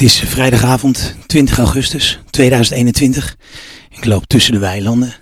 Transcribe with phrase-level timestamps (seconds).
[0.00, 3.36] Het is vrijdagavond 20 augustus 2021.
[3.90, 5.14] Ik loop tussen de weilanden.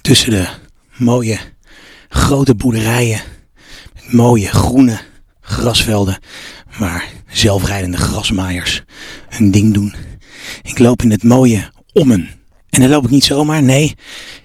[0.00, 0.46] Tussen de
[0.96, 1.38] mooie
[2.08, 3.20] grote boerderijen.
[3.94, 4.98] Met mooie groene
[5.40, 6.18] grasvelden.
[6.78, 8.82] Waar zelfrijdende grasmaaiers
[9.28, 9.94] hun ding doen.
[10.62, 12.28] Ik loop in het mooie Ommen.
[12.70, 13.94] En dan loop ik niet zomaar, nee.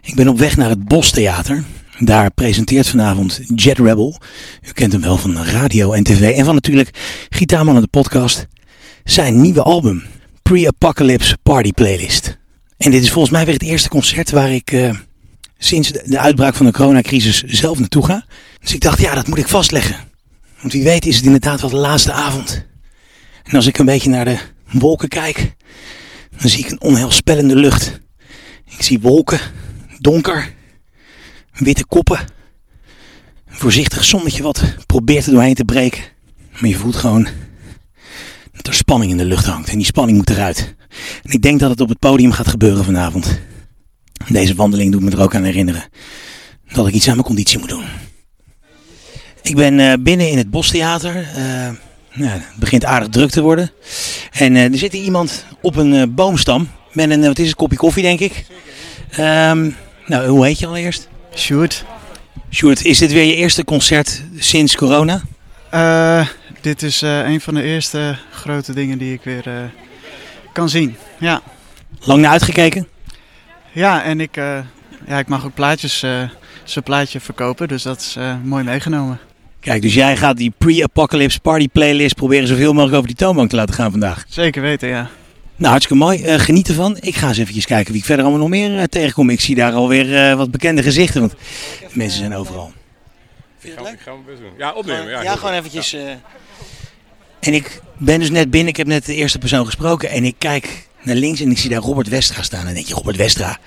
[0.01, 1.63] Ik ben op weg naar het Bostheater.
[1.99, 4.19] Daar presenteert vanavond Jet Rebel.
[4.67, 6.37] U kent hem wel van radio en tv.
[6.37, 6.89] En van natuurlijk
[7.29, 8.47] Gitaarman de podcast.
[9.03, 10.03] Zijn nieuwe album.
[10.41, 12.37] Pre-Apocalypse Party Playlist.
[12.77, 14.93] En dit is volgens mij weer het eerste concert waar ik uh,
[15.57, 18.25] sinds de, de uitbraak van de coronacrisis zelf naartoe ga.
[18.59, 19.95] Dus ik dacht, ja, dat moet ik vastleggen.
[20.59, 22.65] Want wie weet is het inderdaad wel de laatste avond.
[23.43, 24.37] En als ik een beetje naar de
[24.71, 25.55] wolken kijk,
[26.37, 27.99] dan zie ik een onheilspellende lucht.
[28.65, 29.39] Ik zie wolken,
[29.99, 30.53] donker,
[31.53, 32.19] witte koppen.
[33.45, 36.03] Een voorzichtig zonnetje wat probeert er doorheen te breken.
[36.51, 37.27] Maar je voelt gewoon
[38.63, 39.69] dat er spanning in de lucht hangt.
[39.69, 40.75] En die spanning moet eruit.
[41.23, 43.39] En ik denk dat het op het podium gaat gebeuren vanavond.
[44.27, 45.83] Deze wandeling doet me er ook aan herinneren
[46.73, 47.83] dat ik iets aan mijn conditie moet doen.
[49.41, 51.15] Ik ben uh, binnen in het Bostheater.
[51.15, 51.69] Uh,
[52.13, 53.71] nou, het begint aardig druk te worden.
[54.31, 56.69] En uh, er zit hier iemand op een boomstam.
[56.91, 58.45] Met een, wat is het, kopje koffie denk ik.
[59.19, 61.07] Um, nou, hoe heet je allereerst?
[61.35, 61.85] Sjoerd.
[62.51, 65.21] Sjoerd, is dit weer je eerste concert sinds corona?
[66.63, 69.53] Dit is uh, een van de eerste grote dingen die ik weer uh,
[70.53, 70.95] kan zien.
[71.19, 71.41] Ja.
[71.99, 72.87] Lang naar uitgekeken?
[73.71, 74.35] Ja, en ik,
[75.07, 75.99] ja, ik mag ook plaatjes,
[76.63, 79.19] zijn plaatje verkopen, dus dat is mooi meegenomen.
[79.59, 83.55] Kijk, dus jij gaat die pre-apocalypse party playlist proberen zoveel mogelijk over die toonbank te
[83.55, 84.25] laten gaan vandaag?
[84.27, 85.09] Zeker weten, ja.
[85.55, 86.25] Nou, hartstikke mooi.
[86.25, 86.97] Uh, geniet ervan.
[86.99, 89.29] Ik ga eens even kijken wie ik verder allemaal nog meer uh, tegenkom.
[89.29, 91.33] Ik zie daar alweer uh, wat bekende gezichten, want
[91.91, 92.71] mensen zijn overal.
[93.63, 94.01] Vind je het leuk?
[94.01, 94.51] Gaan we best doen.
[94.57, 95.09] Ja, opnemen.
[95.09, 95.95] Ja, ja gewoon eventjes.
[97.39, 98.69] En ik ben dus net binnen.
[98.69, 100.09] Ik heb net de eerste persoon gesproken.
[100.09, 102.59] En ik kijk naar links en ik zie daar Robert Westra staan.
[102.59, 103.57] En dan denk je, Robert Westra,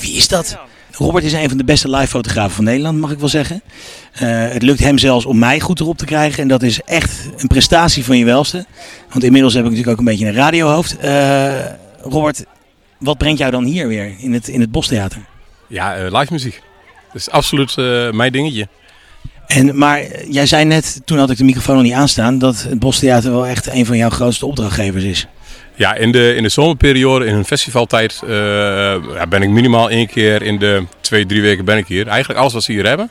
[0.00, 0.58] wie is dat?
[0.92, 3.62] Robert is een van de beste live fotografen van Nederland, mag ik wel zeggen.
[4.14, 6.42] Uh, het lukt hem zelfs om mij goed erop te krijgen.
[6.42, 8.66] En dat is echt een prestatie van je welste.
[9.10, 10.96] Want inmiddels heb ik natuurlijk ook een beetje een radiohoofd.
[11.04, 11.64] Uh,
[12.02, 12.44] Robert,
[12.98, 15.20] wat brengt jou dan hier weer in het, in het Bostheater?
[15.66, 16.62] Ja, uh, live muziek.
[17.06, 17.76] Dat is absoluut
[18.12, 18.68] mijn dingetje.
[19.46, 22.78] En, maar jij zei net, toen had ik de microfoon nog niet aanstaan, dat het
[22.78, 25.26] Bostheater wel echt een van jouw grootste opdrachtgevers is.
[25.74, 28.30] Ja, in de, in de zomerperiode, in een festivaltijd, uh,
[29.14, 32.06] ja, ben ik minimaal één keer in de twee, drie weken ben ik hier.
[32.06, 33.10] Eigenlijk alles wat ze hier hebben.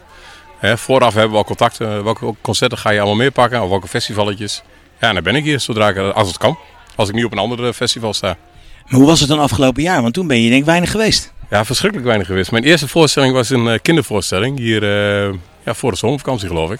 [0.58, 2.04] Hè, vooraf hebben we al contacten.
[2.04, 3.62] Welke concerten ga je allemaal meer pakken?
[3.62, 4.64] Of welke festivaletjes?
[5.00, 6.58] Ja, dan ben ik hier zodra ik, als het kan.
[6.96, 8.38] Als ik niet op een andere festival sta.
[8.86, 10.02] Maar hoe was het dan afgelopen jaar?
[10.02, 11.34] Want toen ben je denk ik weinig geweest.
[11.50, 12.52] Ja, verschrikkelijk weinig geweest.
[12.52, 14.58] Mijn eerste voorstelling was een uh, kindervoorstelling.
[14.58, 14.84] Hier
[15.28, 15.34] uh,
[15.66, 16.80] ja, voor de zomervakantie geloof ik.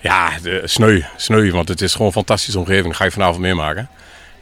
[0.00, 2.86] Ja, de, sneu, sneu, want het is gewoon een fantastische omgeving.
[2.86, 3.88] Dat ga je vanavond meemaken.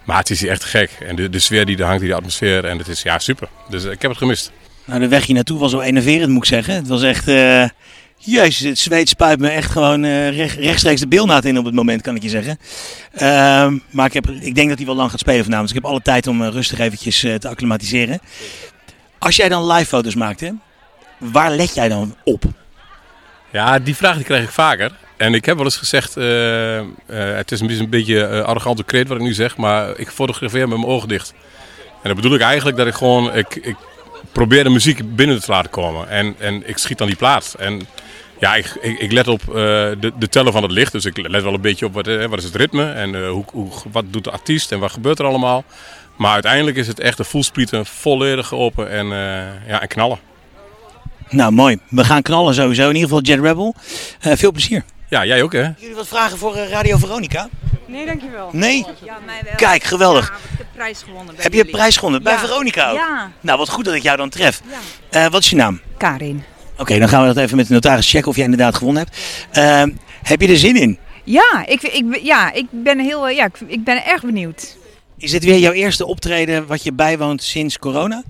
[0.04, 0.90] Maar het is echt gek.
[1.00, 2.64] En de, de sfeer die er hangt, die de atmosfeer.
[2.64, 3.48] En het is ja, super.
[3.68, 4.52] Dus ik heb het gemist.
[4.84, 6.74] Nou, de weg hier naartoe was zo enerverend, moet ik zeggen.
[6.74, 7.28] Het was echt...
[7.28, 7.64] Uh,
[8.18, 11.74] jezus, het zweet spuit me echt gewoon uh, recht, rechtstreeks de beelnaad in op het
[11.74, 12.58] moment, kan ik je zeggen.
[13.14, 13.20] Uh,
[13.90, 15.68] maar ik, heb, ik denk dat hij wel lang gaat spelen vanavond.
[15.68, 18.20] Dus ik heb alle tijd om rustig eventjes te acclimatiseren.
[19.18, 20.42] Als jij dan live foto's maakt,
[21.18, 22.44] waar let jij dan op?
[23.50, 24.92] Ja, die vraag die krijg ik vaker.
[25.16, 28.84] En ik heb wel eens gezegd, uh, uh, het is een beetje een uh, arrogante
[28.84, 31.34] kreet wat ik nu zeg, maar ik fotografeer met mijn ogen dicht.
[32.02, 33.76] En dat bedoel ik eigenlijk dat ik gewoon, ik, ik
[34.32, 36.08] probeer de muziek binnen te laten komen.
[36.08, 37.56] En, en ik schiet dan die plaats.
[37.56, 37.86] En
[38.40, 38.66] ja, ik,
[38.98, 40.92] ik, let op de, de tellen van het licht.
[40.92, 43.70] Dus ik let wel een beetje op wat, wat is het ritme en hoe, hoe,
[43.92, 45.64] wat doet de artiest en wat gebeurt er allemaal.
[46.16, 49.06] Maar uiteindelijk is het echt een voelsprieten, volledig open en,
[49.66, 50.18] ja, en knallen.
[51.30, 51.78] Nou, mooi.
[51.88, 52.82] We gaan knallen sowieso.
[52.88, 53.74] In ieder geval Jet Rebel.
[54.20, 54.84] veel plezier.
[55.08, 55.68] Ja, jij ook hè?
[55.78, 57.48] Jullie wat vragen voor Radio Veronica?
[57.86, 58.48] Nee, dankjewel.
[58.52, 58.86] Nee?
[59.04, 59.54] Ja, mij wel.
[59.54, 60.26] Kijk, geweldig.
[60.26, 61.34] Ja, ik heb prijs gewonnen.
[61.38, 62.22] Heb je een prijs gewonnen?
[62.22, 62.38] Bij.
[62.38, 62.96] Veronica ook?
[62.96, 63.30] Ja.
[63.40, 64.60] Nou, wat goed dat ik jou dan tref.
[65.10, 65.24] Ja.
[65.24, 65.80] Uh, wat is je naam?
[65.96, 66.44] Karin.
[66.72, 69.02] Oké, okay, dan gaan we dat even met de notaris checken of jij inderdaad gewonnen
[69.02, 69.18] hebt.
[69.58, 70.98] Uh, heb je er zin in?
[71.24, 74.76] Ja, ik, ik, ja, ik ben heel, ja, ik, ik ben erg benieuwd.
[75.18, 78.22] Is dit weer jouw eerste optreden wat je bijwoont sinds corona?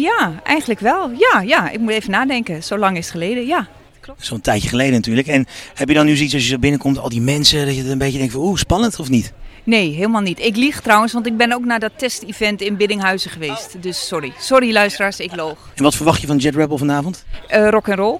[0.00, 1.10] Ja, eigenlijk wel.
[1.10, 2.62] Ja, ja, ik moet even nadenken.
[2.62, 3.68] Zo lang is het geleden, ja.
[4.16, 5.26] Zo'n tijdje geleden natuurlijk.
[5.26, 7.90] En heb je dan nu zoiets als je zo binnenkomt, al die mensen, dat je
[7.90, 9.32] een beetje denkt van oeh, spannend of niet?
[9.64, 10.40] Nee, helemaal niet.
[10.40, 13.82] Ik lieg trouwens, want ik ben ook naar dat test-event in Biddinghuizen geweest.
[13.82, 14.32] Dus sorry.
[14.38, 15.70] Sorry luisteraars, ik loog.
[15.74, 17.24] En wat verwacht je van Jet Rebel vanavond?
[17.50, 18.18] Uh, rock and roll.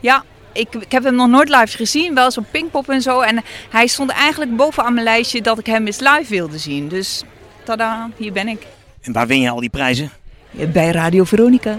[0.00, 3.20] Ja, ik, ik heb hem nog nooit live gezien, wel zo'n Pinkpop en zo.
[3.20, 6.88] En hij stond eigenlijk bovenaan mijn lijstje dat ik hem eens live wilde zien.
[6.88, 7.22] Dus
[7.64, 8.66] tada, hier ben ik.
[9.02, 10.10] En waar win je al die prijzen?
[10.50, 11.78] Bij Radio Veronica.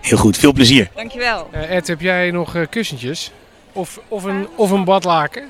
[0.00, 0.90] Heel goed, veel plezier.
[0.94, 1.48] Dankjewel.
[1.54, 3.30] Uh, Ed, heb jij nog uh, kussentjes?
[3.72, 5.48] Of, of, een, of een badlaken?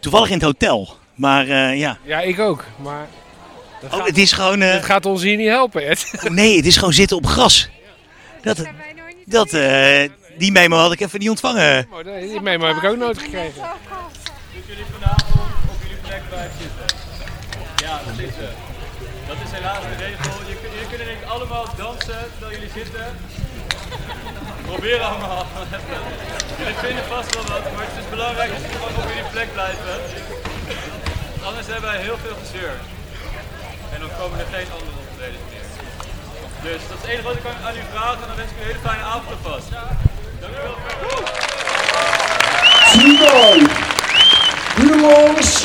[0.00, 0.96] Toevallig in het hotel.
[1.14, 2.64] Maar eh, ja, Ja, ik ook.
[2.82, 3.06] Maar
[3.80, 4.62] dat, oh, gaat, het is gewoon...
[4.62, 6.12] eh, dat gaat ons hier niet helpen, Ed.
[6.28, 7.68] nee, het is gewoon zitten op gras.
[8.42, 8.62] Dat,
[9.24, 10.08] dat, eh,
[10.38, 11.88] die memo had ik even niet ontvangen.
[12.04, 13.62] Nee, Die memo heb ik ook nooit gekregen.
[17.76, 18.54] Ja, dat is het.
[19.26, 20.30] Dat is helaas de regel.
[20.96, 23.06] Kunnen denk ik allemaal dansen terwijl jullie zitten.
[24.66, 25.46] Probeer allemaal.
[26.58, 29.52] jullie vinden vast wel wat, maar het is belangrijk dat jullie gewoon op jullie plek
[29.52, 29.94] blijven.
[31.48, 32.74] Anders hebben wij heel veel gezeur.
[33.92, 35.66] En dan komen er geen andere optredens meer.
[36.66, 38.60] Dus dat is het enige wat ik aan u vragen en dan wens ik u
[38.60, 39.68] een hele fijne avond alvast.
[40.40, 40.76] Dank u wel.
[44.76, 45.55] Tonight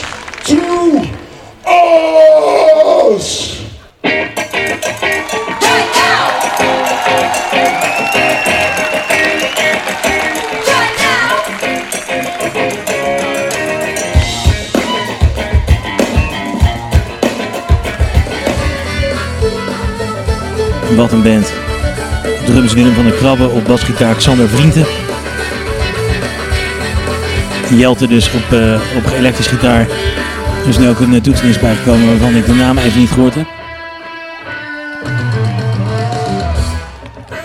[20.95, 21.53] Wat een band.
[22.45, 24.85] Drums Willem van der Krabbe, op basgitaar Xander Vrienden.
[27.69, 29.87] Jelte dus op, eh, op elektrisch gitaar.
[30.61, 33.35] Er is nu ook een uh, toetsenist bijgekomen waarvan ik de naam even niet gehoord
[33.35, 33.47] heb.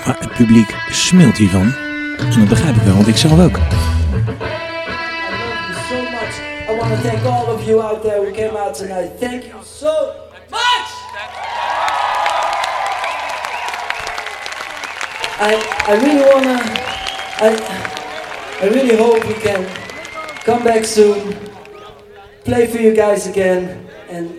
[0.07, 1.75] Maar het publiek smult hiervan.
[2.19, 3.57] En dat begrijp ik wel, want ik zelf ook.
[6.69, 9.21] I want to thank all of you out there who came out tonight.
[9.21, 10.26] Thank you so
[15.39, 15.53] I
[15.87, 16.57] I really wanna.
[17.45, 17.49] I
[18.63, 19.69] I really hope we can
[20.45, 21.37] come back soon,
[22.45, 24.33] play for you guys again, and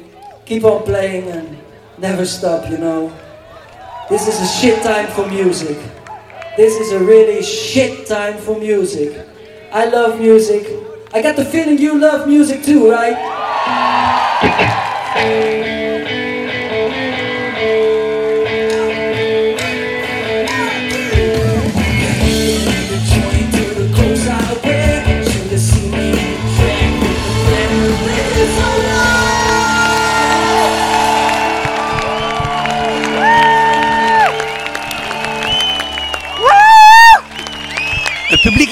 [0.46, 1.58] keep on playing and
[2.00, 2.70] never stop.
[2.72, 3.14] You know,
[4.10, 5.78] this is a shit time for music.
[6.58, 9.14] This is a really shit time for music.
[9.72, 10.66] I love music.
[11.14, 13.14] I got the feeling you love music too, right?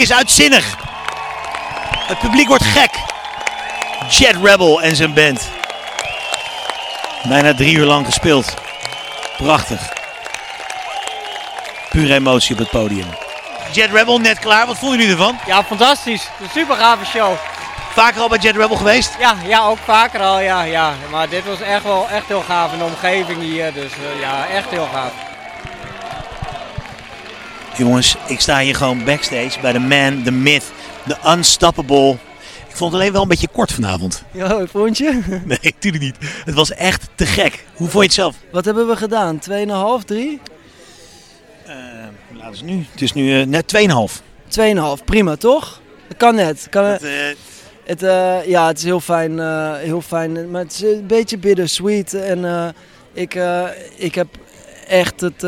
[0.05, 0.77] Is uitzinnig.
[2.07, 2.91] Het publiek wordt gek.
[4.09, 5.49] Jet Rebel en zijn band.
[7.27, 8.53] Bijna drie uur lang gespeeld.
[9.37, 9.93] Prachtig.
[11.89, 13.07] Pure emotie op het podium.
[13.71, 14.65] Jet Rebel net klaar.
[14.65, 15.39] Wat vonden jullie ervan?
[15.45, 16.29] Ja, fantastisch.
[16.41, 17.35] Een super gave show.
[17.93, 19.15] Vaker al bij Jet Rebel geweest?
[19.19, 20.93] Ja, ja, ook vaker al, ja, ja.
[21.11, 23.73] Maar dit was echt wel echt heel gaaf in de omgeving hier.
[23.73, 25.11] Dus eh, ja, echt heel gaaf.
[27.77, 30.63] Jongens, ik sta hier gewoon backstage bij de man, the myth,
[31.07, 32.17] the unstoppable.
[32.69, 34.23] Ik vond het alleen wel een beetje kort vanavond.
[34.31, 35.21] Ja, vond je?
[35.45, 36.15] Nee, natuurlijk niet.
[36.45, 37.65] Het was echt te gek.
[37.75, 38.35] Hoe vond je het zelf?
[38.51, 39.39] Wat hebben we gedaan?
[39.99, 40.39] 2,5, 3?
[42.37, 42.85] Laten we nu.
[42.91, 43.73] Het is nu eh, net
[44.09, 44.21] 2,5.
[44.99, 45.81] 2,5, prima toch?
[46.07, 46.67] Dat kan net.
[46.69, 47.35] Kan Dat, het, eh,
[47.83, 49.39] het, eh, ja, het is heel fijn,
[49.77, 52.13] heel fijn, maar het is een beetje bittersweet.
[52.13, 52.73] En
[53.13, 53.39] ik,
[53.95, 54.27] ik heb
[54.87, 55.43] echt het...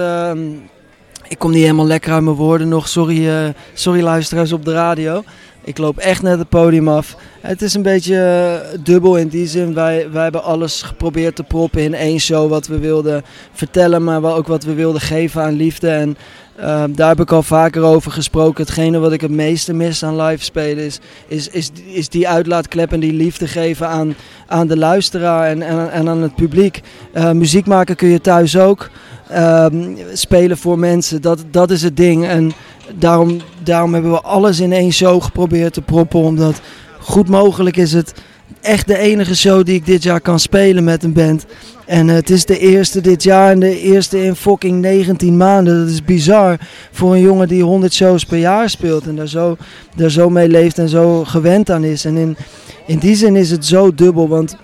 [1.28, 2.88] ik kom niet helemaal lekker uit mijn woorden nog.
[2.88, 5.24] Sorry, eh, sorry luisteraars op de radio.
[5.64, 7.16] Ik loop echt net het podium af.
[7.42, 9.74] Het is een beetje eh, dubbel in die zin.
[9.74, 12.50] Wij, wij hebben alles geprobeerd te proppen in één show.
[12.50, 15.90] Wat we wilden vertellen, maar wel ook wat we wilden geven aan liefde.
[15.90, 16.18] En
[16.58, 18.64] eh, daar heb ik al vaker over gesproken.
[18.64, 22.92] Hetgene wat ik het meeste mis aan live spelen is, is, is, is die uitlaatklep
[22.92, 24.16] en die liefde geven aan,
[24.48, 26.82] aan de luisteraar en, en, en aan het publiek.
[27.12, 28.90] Eh, muziek maken kun je thuis ook.
[29.30, 32.28] Ehm, spelen voor mensen, dat, dat is het ding.
[32.28, 32.54] En
[32.96, 36.20] daarom, daarom hebben we alles in één show geprobeerd te proppen.
[36.20, 36.62] Omdat
[37.00, 38.14] goed mogelijk is het
[38.62, 41.46] echt de enige show die ik dit jaar kan spelen met een band.
[41.86, 45.80] En eh, het is de eerste dit jaar en de eerste in fucking 19 maanden.
[45.80, 46.58] Dat is bizar
[46.92, 49.08] voor een jongen die 100 shows per jaar speelt.
[49.08, 49.58] En daar zo,
[49.96, 52.06] daar zo mee leeft en zo gewend aan is.
[52.06, 52.38] En in,
[52.86, 54.28] in die zin is het zo dubbel.
[54.28, 54.58] Want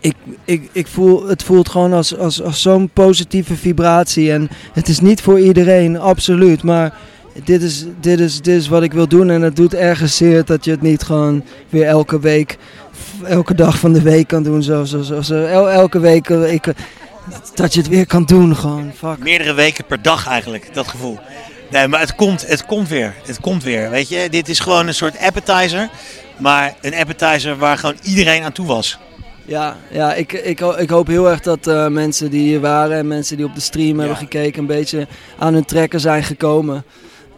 [0.00, 0.14] ik,
[0.44, 4.32] ik, ik voel, het voelt gewoon als, als, als zo'n positieve vibratie.
[4.32, 6.62] En het is niet voor iedereen, absoluut.
[6.62, 6.94] Maar
[7.44, 9.30] dit is, dit, is, dit is wat ik wil doen.
[9.30, 12.58] En het doet ergens zeer dat je het niet gewoon weer elke week,
[13.24, 14.62] elke dag van de week kan doen.
[14.62, 15.44] Zo, zo, zo, zo.
[15.44, 16.72] El- elke week, eh, ik,
[17.54, 18.92] dat je het weer kan doen gewoon.
[18.96, 19.18] Fuck.
[19.18, 21.18] Meerdere weken per dag eigenlijk, dat gevoel.
[21.70, 23.14] Nee, maar het komt, het komt weer.
[23.26, 24.28] Het komt weer, weet je.
[24.30, 25.88] Dit is gewoon een soort appetizer.
[26.36, 28.98] Maar een appetizer waar gewoon iedereen aan toe was.
[29.44, 33.06] Ja, ja ik, ik, ik hoop heel erg dat eh, mensen die hier waren en
[33.06, 35.06] mensen die op de stream hebben gekeken een beetje
[35.38, 36.84] aan hun trekken zijn gekomen.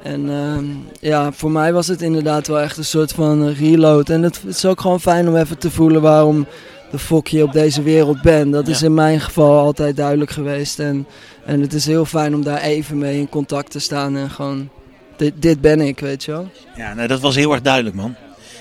[0.02, 0.64] En ehm,
[1.00, 4.08] ja, voor mij was het inderdaad wel echt een soort van reload.
[4.08, 6.46] En het is ook gewoon fijn om even te voelen waarom
[6.90, 8.52] de fok je op deze wereld bent.
[8.52, 10.78] Dat is in mijn geval altijd duidelijk geweest.
[10.78, 11.06] En,
[11.44, 14.68] en het is heel fijn om daar even mee in contact te staan en gewoon,
[15.16, 16.50] dit, dit ben ik, weet je wel.
[16.76, 18.14] Ja, nou, dat was heel erg duidelijk, man.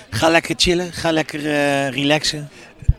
[0.09, 2.49] Ga lekker chillen, ga lekker eh, relaxen.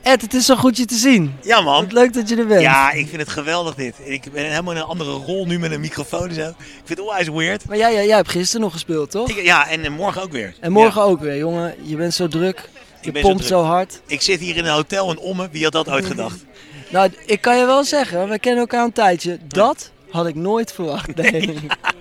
[0.03, 1.35] Ed, het is zo goed je te zien.
[1.43, 1.83] Ja, man.
[1.85, 2.61] Wat leuk dat je er bent.
[2.61, 3.95] Ja, ik vind het geweldig dit.
[4.05, 6.49] Ik ben helemaal in een andere rol nu met een microfoon en zo.
[6.49, 7.65] Ik vind het onwijs weird.
[7.69, 9.29] Maar jij, jij, jij hebt gisteren nog gespeeld, toch?
[9.29, 10.55] Ik- ja, en eh, morgen ook weer.
[10.61, 11.75] En morgen ook weer, jongen.
[11.83, 12.69] Je bent zo druk.
[13.01, 14.01] Je ben pompt zo hard.
[14.07, 15.49] Ik zit hier in een hotel in Ommen.
[15.53, 16.37] Wie had dat ooit gedacht?
[16.91, 19.39] Nou, ik kan je wel zeggen, we kennen elkaar een tijdje.
[19.47, 21.15] Dat had ik nooit verwacht.
[21.17, 21.55] Nee.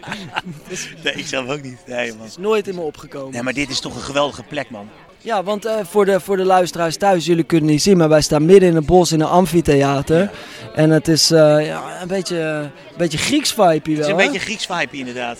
[1.03, 1.77] Nee, ik zelf ook niet.
[1.87, 2.25] Nee, man.
[2.27, 3.31] is nooit in me opgekomen.
[3.33, 4.89] Nee, maar dit is toch een geweldige plek, man.
[5.21, 8.21] Ja, want eh, voor, de, voor de luisteraars thuis, jullie kunnen niet zien, maar wij
[8.21, 10.31] staan midden in een bos in een amfitheater.
[10.75, 13.97] En het is eh, ja, een beetje, een beetje Grieks vibe hier Het wel.
[13.97, 14.25] is een hè?
[14.25, 15.37] beetje Grieks vibe inderdaad.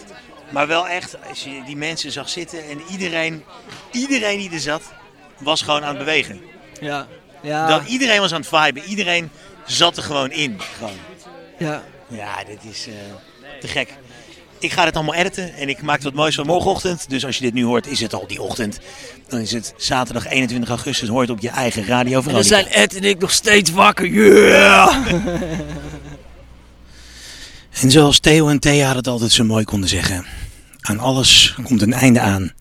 [0.49, 3.43] Maar wel echt, als je die mensen zag zitten en iedereen,
[3.91, 4.81] iedereen die er zat,
[5.37, 6.41] was gewoon aan het bewegen.
[6.81, 7.07] Ja.
[7.41, 7.67] Ja.
[7.67, 8.83] Dat, iedereen was aan het viben.
[8.83, 9.29] Iedereen
[9.65, 10.59] zat er gewoon in.
[10.77, 10.93] Gewoon.
[11.57, 11.83] Ja.
[12.07, 12.93] Ja, dit is eh,
[13.59, 13.93] te gek.
[14.59, 17.09] Ik ga dit allemaal editen en ik maak er wat moois van morgenochtend.
[17.09, 18.79] Dus als je dit nu hoort, is het al die ochtend.
[19.27, 21.09] Dan is het zaterdag 21 augustus.
[21.09, 24.07] Hoort het op je eigen radio En dan zijn Ed en ik nog steeds wakker.
[24.07, 25.05] Yeah!
[27.81, 30.25] En zoals Theo en Thea het altijd zo mooi konden zeggen.
[30.81, 32.53] Aan alles komt een einde aan.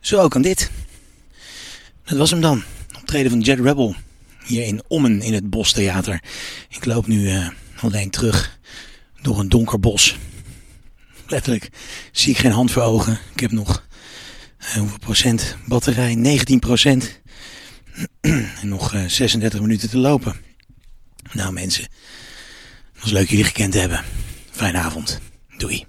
[0.00, 0.70] Zo ook aan dit.
[2.04, 2.62] Dat was hem dan.
[3.00, 3.94] Optreden van Jet Rebel.
[4.44, 6.22] Hier in Ommen in het Bostheater.
[6.68, 7.48] Ik loop nu eh,
[7.80, 8.58] alleen terug
[9.22, 10.18] door een donker bos.
[11.30, 11.68] Letterlijk
[12.12, 13.18] zie ik geen hand voor ogen.
[13.34, 13.86] Ik heb nog
[14.58, 16.14] eh, hoeveel procent batterij?
[16.14, 17.20] 19 procent.
[18.20, 20.36] en nog eh, 36 minuten te lopen.
[21.32, 21.82] Nou mensen,
[22.92, 24.04] het was leuk jullie gekend te hebben.
[24.50, 25.20] Fijne avond.
[25.56, 25.86] Doei.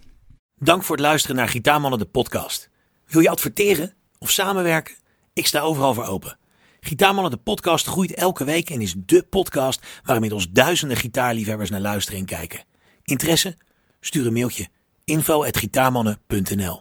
[0.55, 2.69] Dank voor het luisteren naar Gitaarmannen de podcast.
[3.07, 4.95] Wil je adverteren of samenwerken?
[5.33, 6.37] Ik sta overal voor open.
[6.79, 11.81] Gitaarmannen de podcast groeit elke week en is dé podcast waar inmiddels duizenden gitaarliefhebbers naar
[11.81, 12.63] luisteren en kijken.
[13.03, 13.57] Interesse?
[13.99, 14.67] Stuur een mailtje
[15.15, 16.77] info@gitaarmannen.nl